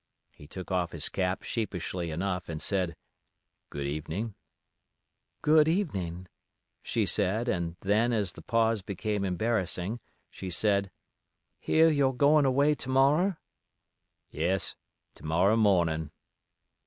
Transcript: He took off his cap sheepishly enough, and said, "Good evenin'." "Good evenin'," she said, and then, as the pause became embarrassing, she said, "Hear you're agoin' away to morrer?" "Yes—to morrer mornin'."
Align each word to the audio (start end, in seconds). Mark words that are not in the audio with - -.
He 0.31 0.47
took 0.47 0.71
off 0.71 0.93
his 0.93 1.09
cap 1.09 1.43
sheepishly 1.43 2.09
enough, 2.09 2.49
and 2.49 2.59
said, 2.59 2.95
"Good 3.69 3.85
evenin'." 3.85 4.33
"Good 5.43 5.67
evenin'," 5.67 6.27
she 6.81 7.05
said, 7.05 7.47
and 7.47 7.75
then, 7.81 8.11
as 8.11 8.31
the 8.31 8.41
pause 8.41 8.81
became 8.81 9.23
embarrassing, 9.23 9.99
she 10.31 10.49
said, 10.49 10.89
"Hear 11.59 11.87
you're 11.87 12.15
agoin' 12.15 12.45
away 12.45 12.73
to 12.73 12.89
morrer?" 12.89 13.37
"Yes—to 14.31 15.23
morrer 15.23 15.55
mornin'." 15.55 16.09